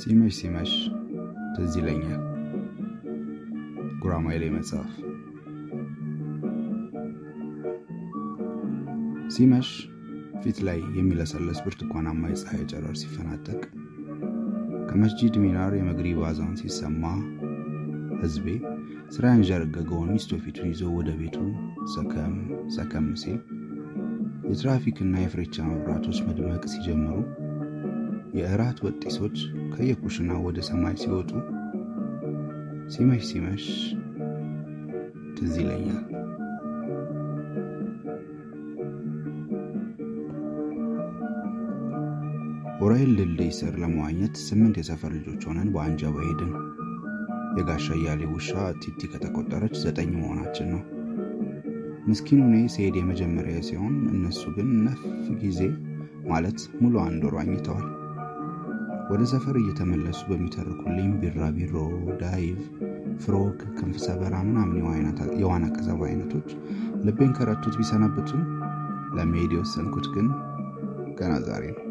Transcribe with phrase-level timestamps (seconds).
[0.00, 0.72] ሲመሽ ሲመሽ
[1.54, 2.22] ትዝ ይለኛል
[4.02, 4.90] ጉራማይሌ መጽሐፍ።
[9.34, 9.68] ሲመሽ
[10.42, 13.60] ፊት ላይ የሚለሰለስ ብርቱካናማ የፀሐይ ጨረር ሲፈናጠቅ
[14.90, 17.02] ከመስጂድ ሚናር የመግሪብ አዛን ሲሰማ
[18.22, 18.46] ህዝቤ
[19.14, 21.36] ስራ ያንዠረገገውን ሚስቶ ፊቱን ይዞ ወደ ቤቱ
[21.94, 22.34] ሰከም
[22.76, 23.38] ሰከም ሲል
[24.50, 27.14] የትራፊክና የፍሬቻ መብራቶች መድመቅ ሲጀምሩ
[28.34, 29.36] የእራት ወጢሶች
[29.72, 31.30] ከየኩሽና ወደ ሰማይ ሲወጡ
[32.92, 33.64] ሲመሽ ሲመሽ
[35.36, 36.00] ትዝ ይለኛል።
[42.82, 46.52] ኡራኤል ድልድይ ስር ለመዋኘት ስምንት የሰፈር ልጆች ሆነን በአንጃባ ሄድን።
[47.58, 48.50] የጋሻ እያሌ ውሻ
[48.82, 50.82] ቲቲ ከተቆጠረች ዘጠኝ መሆናችን ነው።
[52.08, 55.02] ምስኪኑ እኔ ስሄድ የመጀመሪያ ሲሆን እነሱ ግን ነፍ
[55.42, 55.60] ጊዜ
[56.30, 57.88] ማለት ሙሉ አንድ ወር ዋኝተዋል።
[59.10, 61.74] ወደ ሰፈር እየተመለሱ በሚተርኩልኝ ቢራቢሮ፣
[62.20, 62.58] dive፣
[63.22, 64.76] frog፣ ክንፍ ሰበራ ምናምን
[65.40, 66.48] የዋና ቀዘባ አይነቶች
[67.06, 68.42] ልቤን ከረቱት ቢሰነብቱም
[69.16, 70.28] ለመሄድ የወሰንኩት ግን
[71.20, 71.86] ገና ዛሬ ነው።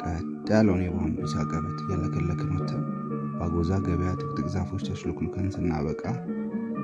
[0.00, 2.82] ቀጥ ያለውን የባምቢስ አቀበት እያለከለክን ወተን
[3.36, 6.04] በአጎዛ ገበያ ጥቅጥቅ ዛፎች ተሽሎክልከን ስናበቃ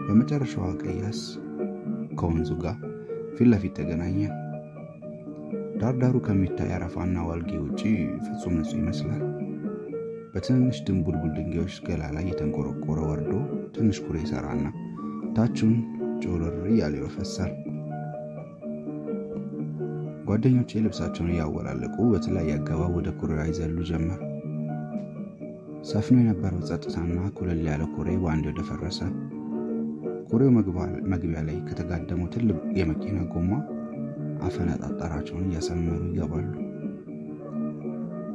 [0.04, 1.20] በመጨረሻዋ ቀያስ
[2.18, 2.76] ከወንዙ ጋር
[3.36, 4.34] ፊት ለፊት ተገናኘን።
[5.80, 7.80] ዳርዳሩ ከሚታይ አረፋና ዋልጌ ውጪ
[8.24, 9.22] ፍጹም ንጹህ ይመስላል።
[10.32, 13.30] በትንንሽ ድንቡልቡል ድንጋዮች ገላ ላይ የተንቆረቆረ ወርዶ
[13.76, 14.64] ትንሽ ኩሬ ይሰራና
[15.36, 15.74] ታቹን
[16.22, 17.52] ጮርር እያለ ይፈሳል።
[20.28, 24.20] ጓደኞቼ ልብሳቸውን እያወላለቁ በተለያየ አገባብ ወደ ኩሬዋ ይዘሉ ጀመር።
[25.88, 29.00] ሰፍኖ የነበረው ጸጥታና ኩልል ያለ ኩሬ በአንድ ወደ ፈረሰ።
[30.30, 30.50] ኩሬው
[31.12, 33.50] መግቢያ ላይ ከተጋደመው ትልቅ የመኪና ጎማ
[34.46, 36.46] አፈነጣጠራቸውን እያሰመሩ ይገባሉ።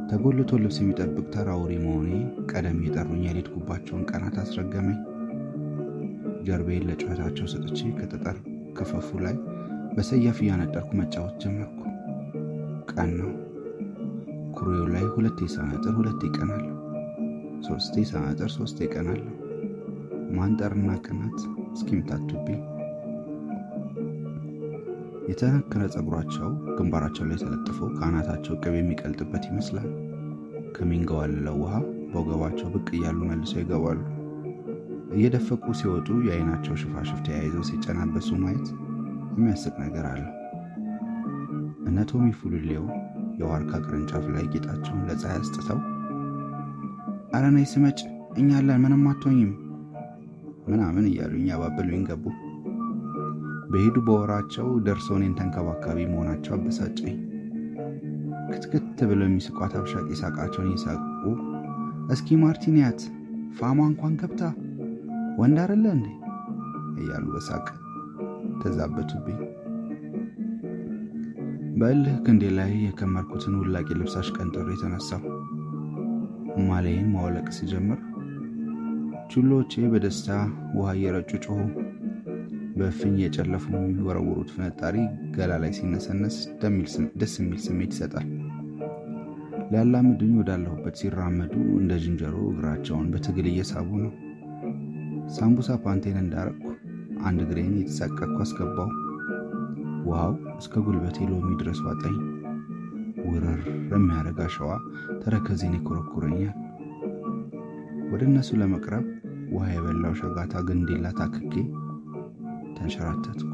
[0.09, 2.09] ተጎልቶ ልብስ የሚጠብቅ ተራ ወሬ መሆኔ
[2.51, 5.00] ቀደም የጠሩኝ ያልሄድኩባቸውን ቀናት አስረገመኝ።
[6.45, 8.38] ጀርቤን ለጩኸታቸው ሰጥቼ ከጠጠር
[8.78, 9.35] ክፈፉ ላይ
[9.94, 11.79] በሰያፍ እያነጠርኩ መጫወት ጀመርኩ።
[12.91, 13.31] ቀን ነው።
[14.55, 16.69] ኩሬው ላይ ሁለቴ ሳነጥር ሁለቴ ይቀናለሁ፣
[17.67, 19.31] ሶስቴ ሳነጥር ሶስቴ ይቀናለሁ።
[20.38, 21.38] ማንጠርና ቅናት
[21.73, 22.59] እስኪምታቱብኝ
[25.29, 26.47] የተነከረ ፀጉራቸው
[26.78, 29.88] ግንባራቸው ላይ ተለጥፎ ከአናታቸው ቅቤ የሚቀልጥበት ይመስላል።
[30.75, 31.73] ከሚንገዋልለው ውሃ
[32.11, 34.00] በወገባቸው ብቅ እያሉ መልሰው ይገባሉ።
[35.16, 38.67] እየደፈቁ ሲወጡ የአይናቸው ሽፋሽፍ ተያይዘው ሲጨናበሱ ማየት
[39.34, 40.23] የሚያስቅ ነገር አለ።
[41.88, 42.85] እነ ቶሚ ፉልሌው
[43.40, 45.79] የዋርካ ቅርንጫፍ ላይ ጌጣቸውን ለፀሐይ አስጥተው
[47.34, 48.00] አረ ነይ ስመጭ
[48.40, 49.51] እኛ አለን ምንም አትሆኝም
[50.67, 52.25] ምናምን እያሉ እያባበሉኝ ገቡ።
[53.73, 57.16] በሄዱ በወራቸው ደርሰው እኔን ተንከባካቢ መሆናቸው አበሳጨኝ።
[58.53, 61.23] ክትክት ብለው የሚስቋት አብሻቂ ሳቃቸውን እየሳቁ
[62.13, 63.01] እስኪ ማርቲንያት
[63.57, 64.44] ፋማ እንኳን ገብታ
[65.39, 66.07] ወንድ አይደለ እንዴ
[67.01, 67.66] እያሉ በሳቅ
[68.61, 69.39] ተዛበቱብኝ።
[71.79, 75.23] በእልህ ክንዴ ላይ የከመርኩትን ውላቂ ልብስ አሽቀንጥሬ የተነሳው
[76.67, 78.00] ማለይን ማወለቅ ሲጀምር
[79.31, 80.29] ቹሎቼ በደስታ
[80.75, 81.59] ውሃ እየረጩ ጮሁ።
[82.75, 84.95] በእፍኝ የጨለፉ የሚወረውሩት ፍንጣሪ
[85.35, 86.38] ገላ ላይ ሲነሰነስ
[87.22, 88.28] ደስ የሚል ስሜት ይሰጣል።
[89.69, 94.11] ሊያላምዱኝ ወዳለሁበት ሲራመዱ እንደ ዝንጀሮ እግራቸውን በትግል እየሳቡ ነው።
[95.35, 96.66] ሳምቡሳ ፓንቴን እንዳረግኩ
[97.28, 98.90] አንድ እግሬን የተሳቀቅኩ አስገባው።
[100.07, 102.17] ውሃው እስከ ጉልበቴ ሎሚ ድረስ ዋጠኝ።
[103.28, 103.61] ውርር
[103.91, 104.72] የሚያደርግ አሸዋ
[105.22, 106.55] ተረከዜን ይኮረኩረኛል።
[108.11, 109.05] ወደ እነሱ ለመቅረብ
[109.53, 111.53] ውሃ የበላው ሸጋታ ግንዴላ ታክኬ
[112.83, 113.49] ተንሸራተትኩ።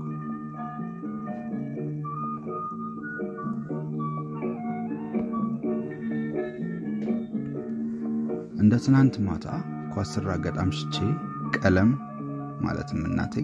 [8.62, 9.45] እንደ ትናንት ማታ
[9.94, 10.95] ኳስ ስራገጥ አምሽቼ
[11.57, 11.91] ቀለም
[12.66, 13.35] ማለትም እናቴ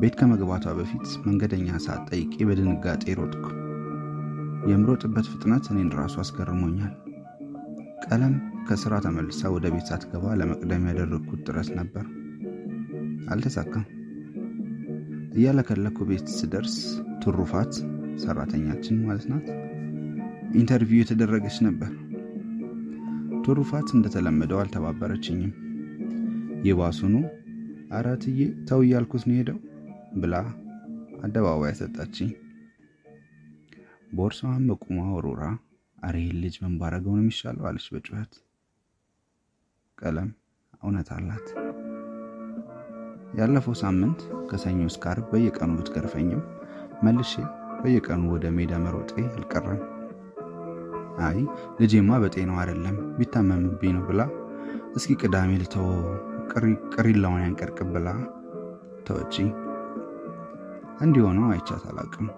[0.00, 3.46] ቤት ከመግባቷ በፊት መንገደኛ ሰዓት ጠይቄ በድንጋጤ ሮጥኩ።
[4.70, 6.94] የምሮጥበት ፍጥነት እኔን ራሱ አስገርሞኛል።
[8.06, 8.34] ቀለም
[8.68, 12.06] ከስራ ተመልሳ ወደ ቤት ሳትገባ ለመቅደም ያደረግኩት ጥረት ነበር፣
[13.28, 13.86] አልተሳካም።
[15.32, 16.76] እያለከለኩ ቤት ስደርስ
[17.22, 17.72] ትሩፋት
[18.22, 19.46] ሰራተኛችን ማለት ናት
[20.54, 21.90] ኢንተርቪው የተደረገች ነበር።
[23.44, 25.52] ትሩፋት እንደተለመደው አልተባበረችኝም።
[26.66, 27.14] ይባሱኑ
[27.92, 29.58] አራትዬ ተው እያልኩት ነው ሄደው
[30.16, 30.34] ብላ
[31.22, 32.30] አደባባይ ሰጣችኝ።
[34.12, 35.42] ቦርሳዋን በቁማ ወሩራ
[35.98, 36.74] አሬን ልጅ ምን
[37.08, 38.32] ነው የሚሻለው አለች በጩኸት።
[39.98, 40.30] ቀለም
[40.82, 41.48] እውነት አላት።
[43.38, 46.40] ያለፈው ሳምንት ከሰኞ እስከ በየቀኑ ብትገርፈኝም
[47.04, 47.32] መልሼ
[47.82, 49.80] በየቀኑ ወደ ሜዳ መሮጤ አልቀረም።
[51.26, 51.38] አይ
[51.80, 54.20] ልጄማ በጤናው አይደለም ቢታመምብኝ ነው ብላ
[54.96, 55.88] እስኪ ቅዳሜ ልተው
[56.94, 58.08] ቅሪላውን ያንቀርቅብ ብላ
[59.06, 59.34] ተወጪ።
[61.00, 62.28] እንዲሆነው አይቻት አላቅም።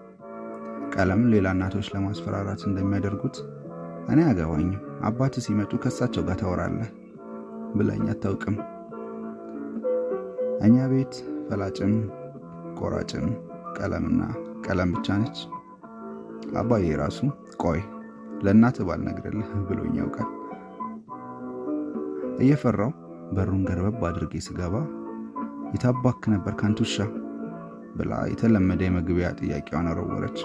[0.94, 3.36] ቀለም ሌላ እናቶች ለማስፈራራት እንደሚያደርጉት
[4.08, 4.76] እኔ አገባኝም
[5.08, 6.90] አባት ሲመጡ ከሳቸው ጋር ታወራለህ
[7.76, 8.56] ብለኝ አታውቅም።
[10.62, 11.14] እኛ ቤት
[11.46, 11.94] ፈላጭም
[12.78, 13.26] ቆራጭም
[13.76, 14.20] ቀለምና
[14.66, 15.38] ቀለም ብቻ ነች።
[16.60, 17.18] አባዬ ራሱ
[17.62, 17.80] ቆይ
[18.44, 20.30] ለእናት ባልነግርልህ ብሎኝ ያውቃል።
[22.42, 22.92] እየፈራው
[23.36, 24.74] በሩን ገርበብ አድርጌ ስገባ
[25.74, 26.96] የታባክ ነበር ካንቱሻ
[27.96, 30.38] ብላ የተለመደ የመግቢያ ጥያቄዋን አረወረች።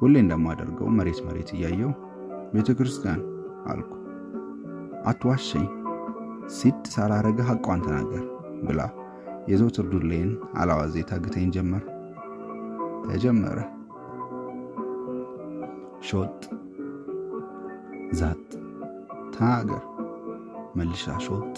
[0.00, 1.92] ሁሌ እንደማደርገው መሬት መሬት እያየው
[2.54, 3.20] ቤተ ክርስቲያን
[3.66, 3.90] አልኩ።
[5.04, 5.66] አትዋሸኝ፣
[6.56, 8.24] ሲድ ሳላረገ ሐቋን ተናገር
[8.66, 8.80] ብላ
[9.48, 11.84] የዘውትር ዱሌን አላዋዜ ታግተኝ ጀመር።
[13.04, 13.58] ተጀመረ።
[16.08, 16.40] ሾጥ
[18.18, 18.44] ዛጥ
[19.34, 19.82] ተናገር
[20.76, 21.54] መልሻ ሾጥ።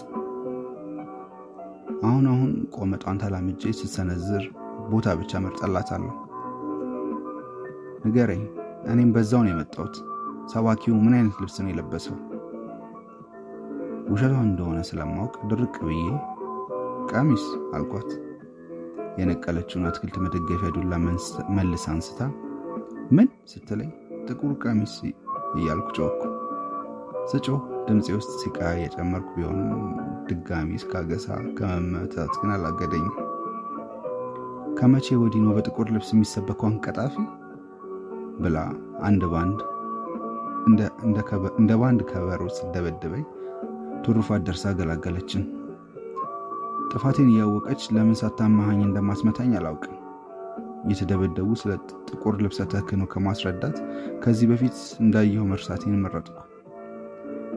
[2.05, 4.45] አሁን አሁን ቆመጧን ተላምጄ ስትሰነዝር
[4.91, 6.15] ቦታ ብቻ መርጠላታለሁ።
[8.05, 8.43] ንገረኝ፣
[8.93, 9.97] እኔም በዛው ነው የመጣሁት።
[10.53, 12.17] ሰባኪው ምን አይነት ልብስ ነው የለበሰው?
[14.13, 16.01] ውሸቷን እንደሆነ ስለማወቅ ድርቅ ብዬ
[17.11, 17.45] ቀሚስ
[17.75, 18.11] አልኳት።
[19.19, 20.93] የነቀለችውን አትክልት መደገፊያ ዱላ
[21.57, 22.21] መልስ አንስታ
[23.17, 23.91] ምን ስትለኝ
[24.29, 24.95] ጥቁር ቀሚስ
[25.57, 26.21] እያልኩ ጮኩ።
[27.33, 29.83] ስጮህ ድምፄ ውስጥ ሲቃ የጨመርኩ ቢሆንም
[30.29, 31.27] ድጋሚ እስካገሳ
[31.59, 33.17] ከመመታት ግን አላገደኝም።
[34.79, 37.15] ከመቼ ወዲህ ነው በጥቁር ልብስ የሚሰበከው አንቀጣፊ
[38.41, 38.59] ብላ
[39.09, 39.61] አንድ ባንድ
[41.59, 43.25] እንደ ባንድ ከበሮ ስደበድበኝ
[44.05, 45.43] ቱሩፋት ደርሳ ገላገለችን።
[46.93, 49.99] ጥፋቴን እያወቀች ለምን ሳታማሃኝ እንደማስመታኝ አላውቅም።
[50.85, 51.73] እየተደበደቡ ስለ
[52.09, 53.77] ጥቁር ልብሰ ተክህኖ ከማስረዳት
[54.23, 56.39] ከዚህ በፊት እንዳየው መርሳቴን መረጥኩ።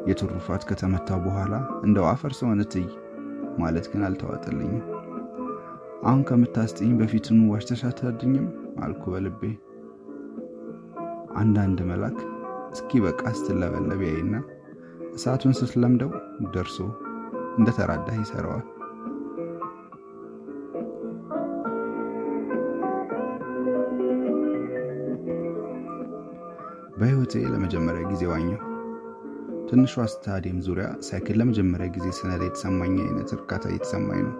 [0.10, 1.54] የቱሩፋት ከተመታ በኋላ
[1.86, 2.88] እንደው አፈር ሰውን እትይ
[3.60, 4.84] ማለት ግን አልተዋጠልኝም።
[6.06, 8.48] አሁን ከምታስጥኝ በፊትኑ ዋሽተሽ አትረድኝም
[8.86, 9.42] አልኩ በልቤ።
[11.36, 12.20] አንዳንድ መልአክ
[12.74, 14.36] እስኪ በቃ ስትለበለብ ያይና
[15.14, 16.12] እሳቱን ስትለምደው
[16.54, 16.78] ደርሶ
[17.58, 18.66] እንደ ተራዳህ ይሰራዋል።
[27.28, 28.58] በሕይወቴ ለመጀመሪያ ጊዜ ዋኘሁ።
[29.70, 34.36] ትንሿ ስታዲየም ዙሪያ ሳይክል ለመጀመሪያ ጊዜ ስነዳ የተሰማኝ አይነት እርካታ እየተሰማኝ ነው።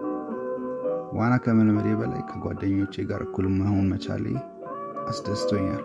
[1.16, 4.24] ዋና ከመልመዴ በላይ ከጓደኞቼ ጋር እኩል መሆን መቻሌ
[5.06, 5.82] አስደስቶኛል።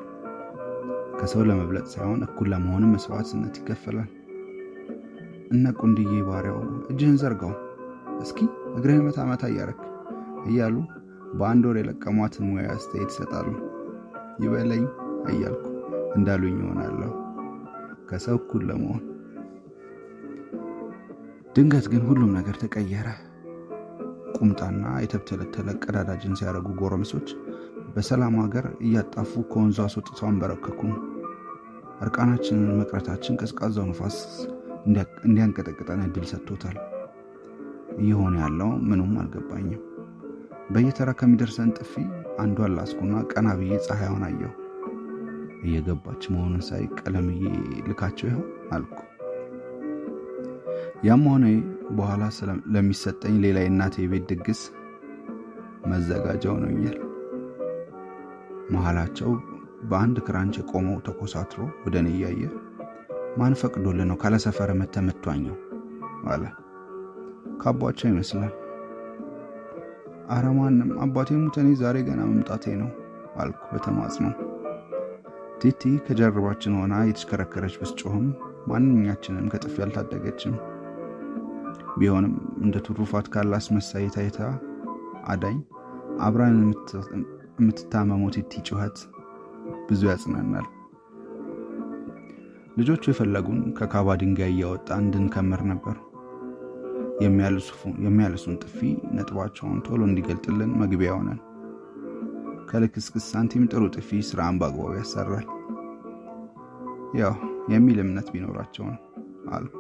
[1.19, 4.11] ከሰው ለመብለጥ ሳይሆን እኩል ለመሆንም መስዋዕትነት ይከፈላል።
[5.51, 6.59] እነ ቁንድዬ ባሪያው
[6.91, 7.55] እጅህን ዘርጋው
[8.21, 8.39] እስኪ
[8.75, 9.81] እግርህን መታ መታ እያረክ
[10.45, 10.77] እያሉ
[11.33, 13.49] በአንድ ወር የለቀሟትን ሙያ አስተያየት ይሰጣሉ።
[14.39, 14.85] ይበለኝ
[15.31, 15.70] እያልኩ
[16.15, 17.11] እንዳሉኝ ይሆናለሁ
[18.09, 19.03] ከሰው እኩል ለመሆን።
[21.55, 23.07] ድንገት ግን ሁሉም ነገር ተቀየረ።
[24.37, 27.29] ቁምጣና የተብተለተለ ቀዳዳ ጅንስ ያደረጉ ጎረምሶች
[27.95, 30.93] በሰላም ሀገር እያጣፉ ከወንዙ አስወጥተው አንበረከኩን።
[32.01, 34.17] እርቃናችንን መቅረታችን ቀዝቃዛው ነፋስ
[35.25, 36.77] እንዲያንቀጠቅጠን እድል ሰጥቶታል።
[37.99, 39.81] እየሆነ ያለው ምኑም አልገባኝም።
[40.71, 41.93] በየተራ ከሚደርሰን ጥፊ
[42.41, 44.51] አንዷን ላስኩና ቀና ብዬ ፀሐይዋን አየሁ።
[45.61, 47.41] እየገባች መሆኑን ሳይ ቀለምዬ
[47.87, 48.97] ልካቸው ይሆን አልኩ።
[51.03, 51.45] ያም ሆነ
[51.91, 52.23] በኋላ
[52.73, 54.61] ለሚሰጠኝ ሌላ የእናቴ የቤት ድግስ
[55.91, 56.97] መዘጋጃ ሆኖኛል።
[58.71, 59.31] መሀላቸው
[59.89, 62.41] በአንድ ክራንች የቆመው ተኮሳትሮ ወደ እኔ እያየ
[63.37, 65.57] ማን ፈቅዶልህ ነው ካለ ሰፈር መተህ የምትዋኘው
[66.31, 66.43] አለ።
[67.61, 68.53] ከአባቸው ይመስላል።
[70.31, 72.89] አረ ማንም አባቴ ሙት፣ ዛሬ ገና መምጣቴ ነው
[73.37, 74.27] አልኩ በተማጽኖ።
[75.61, 78.27] ቲቲ ከጀርባችን ሆና የተሽከረከረች ብስጮህም
[78.69, 80.55] ማንኛችንም ከጥፊ አልታደገችም።
[81.99, 84.39] ቢሆንም እንደ ትሩፋት ካለ አስመሳይ ታይታ
[85.33, 85.57] አዳኝ
[86.27, 86.57] አብራን
[87.59, 88.97] የምትታመመው ቲቲ ጩኸት
[89.89, 90.67] ብዙ ያጽናናል።
[92.77, 95.95] ልጆቹ የፈለጉን ከካባ ድንጋይ እያወጣ እንድንከምር ነበር።
[98.03, 98.77] የሚያልሱን ጥፊ
[99.15, 101.39] ነጥባቸውን ቶሎ እንዲገልጥልን መግቢያ ሆነን።
[102.71, 105.47] ከልክስክስ ሳንቲም ጥሩ ጥፊ ስራን በአግባቡ ያሰራል።
[107.19, 107.33] ያው
[107.73, 108.99] የሚል እምነት ቢኖራቸው ነው
[109.55, 109.77] አልኩ።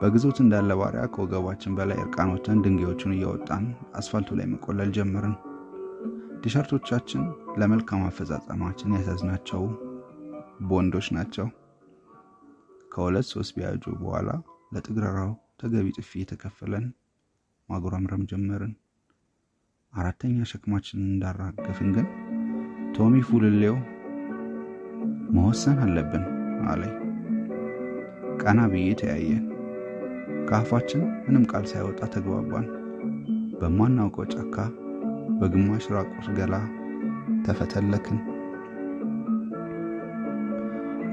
[0.00, 3.64] በግዞት እንዳለ ባሪያ ከወገባችን በላይ እርቃኖችን ድንጋዮቹን እያወጣን
[4.00, 5.34] አስፋልቱ ላይ መቆለል ጀመርን።
[6.42, 7.22] ቲሸርቶቻችን
[7.60, 9.62] ለመልካም አፈጻጸማችን ያሳዝናቸው
[10.70, 11.48] ቦንዶች ናቸው።
[12.92, 14.30] ከሁለት ሶስት ቢያጁ በኋላ
[14.74, 15.30] ለጥግረራው
[15.60, 16.86] ተገቢ ጥፊ የተከፈለን
[17.68, 18.72] ማጉረምረም ጀመርን።
[19.92, 22.06] አራተኛ ሸክማችንን እንዳራገፍን ግን
[22.96, 23.76] ቶሚ ፉልሌው
[25.34, 26.24] መወሰን አለብን
[26.70, 26.94] አለኝ።
[28.42, 29.44] ቀና ብዬ ተያየን።
[30.48, 32.66] ከአፋችን ምንም ቃል ሳይወጣ ተግባባን።
[33.60, 34.56] በማናውቀው ጫካ
[35.40, 36.54] በግማሽ ራቁት ገላ
[37.46, 38.18] ተፈተለክን።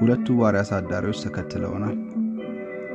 [0.00, 1.96] ሁለቱ ባሪያ አሳዳሪዎች ተከትለውናል።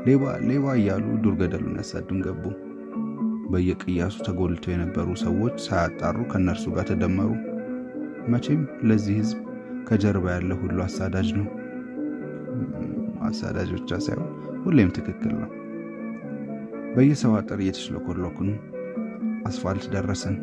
[0.07, 2.43] ሌባ ሌባ እያሉ ዱር ገደሉን ያሳዱን ገቡ።
[3.53, 7.31] በየቅያሱ ተጎልተው የነበሩ ሰዎች ሳያጣሩ ከእነርሱ ጋር ተደመሩ።
[8.33, 9.39] መቼም ለዚህ ሕዝብ
[9.87, 11.47] ከጀርባ ያለ ሁሉ አሳዳጅ ነው።
[13.27, 14.29] አሳዳጅ ብቻ ሳይሆን
[14.63, 15.49] ሁሌም ትክክል ነው።
[16.95, 18.49] በየሰው አጥር እየተሽለኮለኩን
[19.49, 20.35] አስፋልት ደረስን።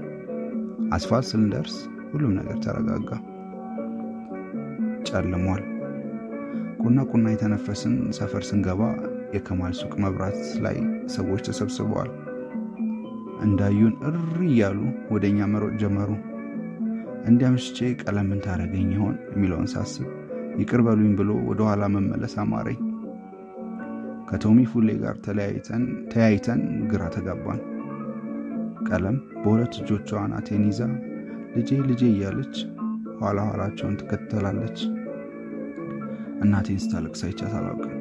[0.93, 1.77] አስፋልት ስንደርስ
[2.13, 3.11] ሁሉም ነገር ተረጋጋ።
[5.09, 5.63] ጨልሟል።
[6.83, 8.83] ቁና ቁና የተነፈስን ሰፈር ስንገባ
[9.35, 10.77] የከማል ሱቅ መብራት ላይ
[11.15, 12.11] ሰዎች ተሰብስበዋል።
[13.41, 14.19] እንዳዩን እሪ
[14.49, 14.79] እያሉ
[15.13, 16.11] ወደ እኛ መሮጥ ጀመሩ።
[17.31, 20.07] እንዲያምሽቼ ቀለምን ታረገኝ ይሆን የሚለውን ሳስብ
[20.61, 22.79] ይቅር በሉኝ ብሎ ወደ ኋላ መመለስ አማረኝ።
[24.31, 25.17] ከቶሚ ፉሌ ጋር
[26.13, 27.61] ተያይተን ግራ ተጋባን።
[28.89, 30.81] ቀለም በሁለት እጆቿ አናቴን ይዛ
[31.57, 32.55] ልጄ ልጄ እያለች
[33.21, 34.79] ኋላ ኋላቸውን ትከተላለች።
[36.45, 37.97] እናቴን ስታለቅስ አይቻት አላውቅም።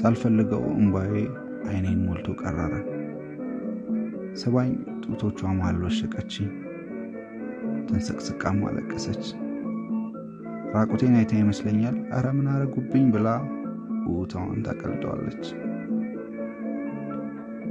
[0.00, 1.12] ሳልፈልገው እምባዬ
[1.68, 2.74] አይኔን ሞልቶ ቀረረ።
[4.36, 4.70] ሰባኝ
[5.04, 6.48] ጡቶቿ መሃል ወሸቀችኝ።
[7.88, 9.24] ተንሰቅስቃም አለቀሰች።
[10.74, 13.28] ራቁቴን አይታ ይመስለኛል አረ ምን አረጉብኝ ብላ
[14.12, 15.44] ውታዋን ታቀልጠዋለች።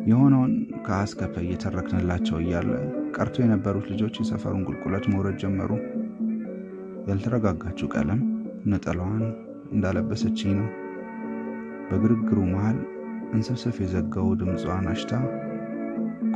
[0.07, 0.53] የሆነውን
[0.85, 2.71] ከአስከፈ እየተረክንላቸው እያለ
[3.15, 5.71] ቀርቶ የነበሩት ልጆች የሰፈሩን ቁልቁለት መውረድ ጀመሩ።
[7.07, 8.21] ያልተረጋጋችው ቀለም
[8.65, 9.23] ነጠላዋን
[9.71, 10.69] እንዳለበሰችኝ ነው።
[11.89, 12.77] በግርግሩ መሃል
[13.33, 15.13] እንሰብሰፍ የዘጋው ድምጿን አሽታ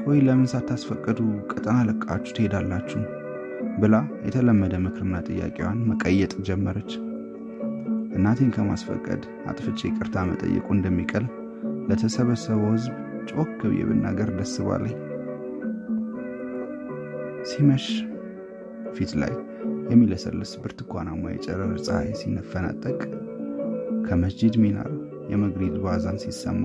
[0.01, 1.19] ቆይ ለምን ሳታስፈቅዱ
[1.51, 3.01] ቀጠና ለቃችሁ ትሄዳላችሁ
[3.81, 6.91] ብላ የተለመደ ምክርና ጥያቄዋን መቀየጥ ጀመረች።
[8.17, 11.25] እናቴን ከማስፈቀድ አጥፍቼ ይቅርታ መጠየቁ እንደሚቀል
[11.89, 12.95] ለተሰበሰበው ሕዝብ
[13.31, 14.95] ጮክ ብዬ ብናገር ደስ ባለኝ።
[17.49, 17.85] ሲመሽ
[18.95, 19.33] ፊት ላይ
[19.91, 22.99] የሚለሰልስ ብርቱካናማ የጨረር ፀሐይ ሲነፈናጠቅ
[24.07, 24.91] ከመስጂድ ሚናር
[25.31, 26.63] የመግሪድ ባዛን ሲሰማ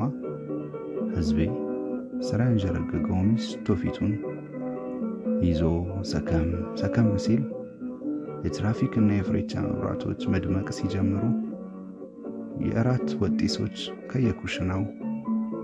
[1.15, 1.41] ሕዝቤ
[2.21, 4.13] ስራ ያንዠረገገው ሚስቶ ፊቱን
[5.45, 5.63] ይዞ
[6.11, 6.47] ሰከም
[6.81, 7.43] ሰከም ሲል
[8.45, 11.23] የትራፊክ እና የፍሬቻ መብራቶች መድመቅ ሲጀምሩ
[12.65, 13.79] የእራት ወጢሶች
[14.11, 14.83] ከየኩሽናው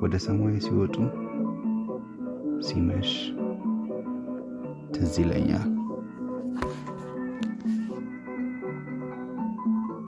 [0.02, 0.97] ወደ ሰማይ ሲወጡ
[2.66, 3.11] ሲመሽ
[4.95, 5.69] ትዝ ይለኛል።